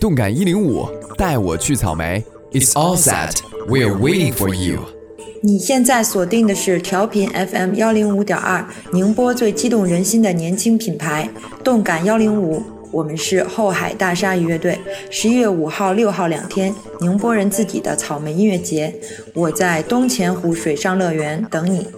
[0.00, 0.86] 动感一零五
[1.16, 3.36] 带我去草莓，It's all set,
[3.68, 4.80] we're waiting for you。
[5.42, 11.28] 你现在锁定的是调频 FM 幺零五点二，宁波最激动人心的年轻品牌。
[11.62, 12.62] 动感幺零五。
[12.90, 14.78] 我们是后海大鲨鱼乐队，
[15.10, 18.94] 十一月五号、六号两天，宁波人自己的草莓音乐节，
[19.34, 21.88] 我在东钱湖水上乐园等你。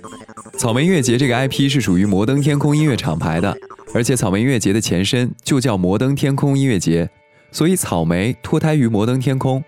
[0.57, 3.55] 草莓音乐节这个 IP 是属于摩登天空音乐厂牌的，
[3.93, 7.11] 而且草莓音乐节的前身就叫摩登天空音乐节，
[7.51, 9.63] 所以草莓脱胎于摩登天空。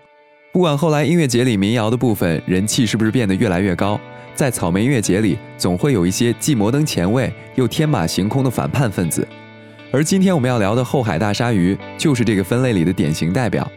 [0.51, 3.99] 不管后来音乐节里民谣的部分人气是不是变得越来越高，
[4.33, 9.27] 在草莓音乐节里总会有一些既摩登前卫又天马行空的反叛分子。
[9.91, 13.69] 而今天我们要聊的后海大鲨鱼就是这个分类里的典型代表。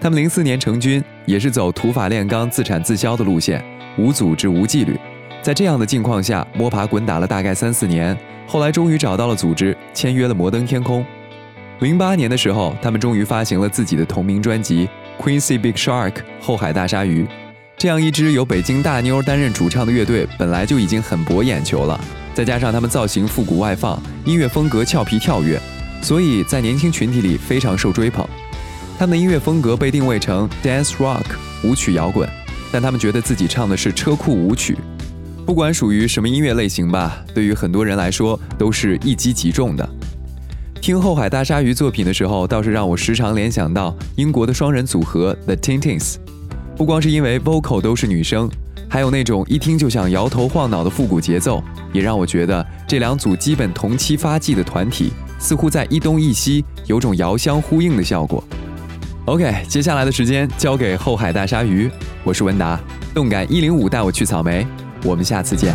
[0.00, 3.62] 他们零四年成军，也是走土法炼钢、自产自销的路线，
[3.98, 4.98] 无组织、无纪律。
[5.42, 11.04] 在这样的境况下，摸爬滚打了大概三四年，后来终于找到了组织，签约了摩登天空。
[11.80, 14.86] 零八年的时候，他们终于发行了自己的同名专辑
[15.22, 17.26] 《Quincy Big Shark》后海大鲨鱼。
[17.78, 21.98] 这样一支由北京大妞担任主唱的乐队，本来就已经很博眼球了。
[22.34, 25.58] 再加上他们造型复古外放，音乐风格俏皮跳跃，
[26.02, 28.28] 所以在年轻群体里非常受追捧。
[28.98, 31.24] 他们的音乐风格被定位成 dance rock
[31.64, 32.28] 舞曲摇滚，
[32.70, 34.76] 但他们觉得自己唱的是车库舞曲。
[35.46, 39.88] 不管属于什么音乐类型吧，对于很多人来说都是一击即中的。
[40.80, 46.16] 听后海大鲨鱼作品的时候，倒是让我时常联想到英国的双人组合 The Tintins，
[46.74, 48.50] 不光是因为 vocal 都是女生。
[48.88, 58.42] 还有那种一听就想摇头晃脑的复古节奏，也让我觉得这两组基本同期发迹的团体，似乎在一东一西有种遥相呼应的效果。
[59.26, 61.90] OK，接下来的时间交给后海大鲨鱼，
[62.24, 62.80] 我是文达，
[63.14, 64.66] 动感一零五带我去草莓，
[65.04, 65.72] 我们下次见。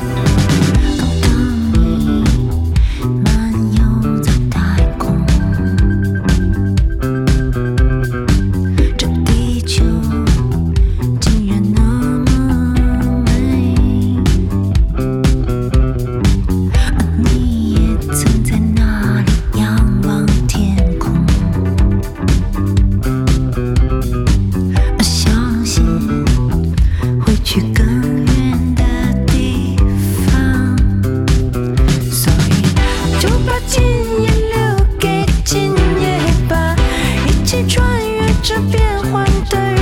[39.50, 39.75] do